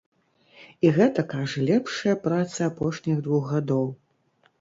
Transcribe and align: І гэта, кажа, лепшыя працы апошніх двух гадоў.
І 0.85 0.91
гэта, 0.95 1.23
кажа, 1.33 1.65
лепшыя 1.69 2.15
працы 2.23 2.57
апошніх 2.69 3.21
двух 3.29 3.43
гадоў. 3.53 3.85